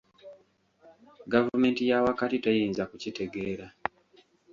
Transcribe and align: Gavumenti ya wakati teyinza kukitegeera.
Gavumenti 1.33 1.81
ya 1.89 1.97
wakati 2.07 2.37
teyinza 2.43 2.83
kukitegeera. 2.89 3.67